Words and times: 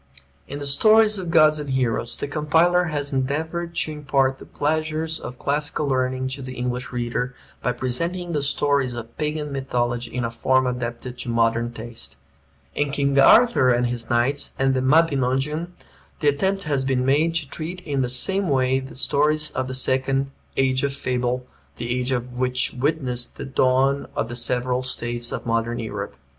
In 0.47 0.57
the 0.57 0.65
"Stories 0.65 1.19
of 1.19 1.29
Gods 1.29 1.59
and 1.59 1.69
Heroes" 1.69 2.17
the 2.17 2.27
compiler 2.27 2.85
has 2.85 3.13
endeavored 3.13 3.75
to 3.75 3.91
impart 3.91 4.39
the 4.39 4.47
pleasures 4.47 5.19
of 5.19 5.37
classical 5.37 5.85
learning 5.87 6.29
to 6.29 6.41
the 6.41 6.55
English 6.55 6.91
reader, 6.91 7.35
by 7.61 7.73
presenting 7.73 8.31
the 8.31 8.41
stories 8.41 8.95
of 8.95 9.15
Pagan 9.19 9.51
mythology 9.51 10.11
in 10.11 10.25
a 10.25 10.31
form 10.31 10.65
adapted 10.65 11.19
to 11.19 11.29
modern 11.29 11.71
taste. 11.71 12.15
In 12.73 12.89
"King 12.89 13.19
Arthur 13.19 13.69
and 13.69 13.85
His 13.85 14.09
Knights" 14.09 14.53
and 14.57 14.73
"The 14.73 14.81
Mabinogeon" 14.81 15.67
the 16.19 16.29
attempt 16.29 16.63
has 16.63 16.83
been 16.83 17.05
made 17.05 17.35
to 17.35 17.47
treat 17.47 17.79
in 17.81 18.01
the 18.01 18.09
same 18.09 18.49
way 18.49 18.79
the 18.79 18.95
stories 18.95 19.51
of 19.51 19.67
the 19.67 19.75
second 19.75 20.31
"age 20.57 20.81
of 20.81 20.93
fable," 20.93 21.45
the 21.77 21.95
age 21.95 22.11
which 22.11 22.73
witnessed 22.73 23.37
the 23.37 23.45
dawn 23.45 24.07
of 24.15 24.29
the 24.29 24.35
several 24.35 24.81
states 24.81 25.31
of 25.31 25.45
Modern 25.45 25.77
Europe. 25.77 26.15